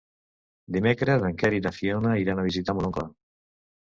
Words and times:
Dimecres 0.77 1.25
en 1.27 1.35
Quer 1.43 1.51
i 1.57 1.61
na 1.65 1.71
Fiona 1.75 2.13
iran 2.21 2.41
a 2.41 2.47
visitar 2.47 2.75
mon 2.79 2.89
oncle. 2.89 3.07